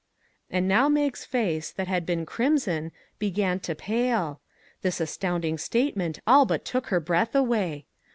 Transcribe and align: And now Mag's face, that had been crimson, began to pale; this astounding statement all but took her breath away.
And 0.49 0.67
now 0.67 0.89
Mag's 0.89 1.25
face, 1.25 1.69
that 1.69 1.87
had 1.87 2.07
been 2.07 2.25
crimson, 2.25 2.91
began 3.19 3.59
to 3.59 3.75
pale; 3.75 4.41
this 4.81 4.99
astounding 4.99 5.59
statement 5.59 6.17
all 6.25 6.47
but 6.47 6.65
took 6.65 6.87
her 6.87 6.99
breath 6.99 7.35
away. 7.35 7.85